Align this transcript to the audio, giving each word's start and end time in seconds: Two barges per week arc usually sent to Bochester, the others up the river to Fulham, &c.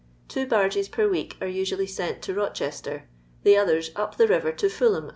Two 0.27 0.47
barges 0.47 0.89
per 0.89 1.07
week 1.07 1.37
arc 1.39 1.51
usually 1.53 1.85
sent 1.85 2.23
to 2.23 2.33
Bochester, 2.33 3.03
the 3.43 3.55
others 3.55 3.91
up 3.95 4.17
the 4.17 4.25
river 4.27 4.51
to 4.51 4.67
Fulham, 4.67 5.09
&c. 5.09 5.09